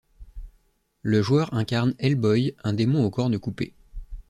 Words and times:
Le 1.03 1.21
joueur 1.21 1.53
incarne 1.53 1.93
Hellboy, 1.99 2.55
un 2.63 2.73
démon 2.73 3.05
aux 3.05 3.11
cornes 3.11 3.37
coupées. 3.37 3.75